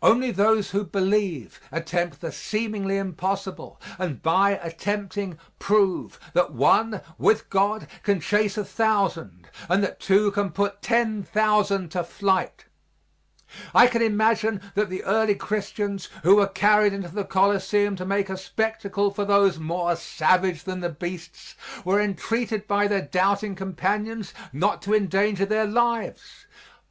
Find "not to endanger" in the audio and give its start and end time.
24.54-25.44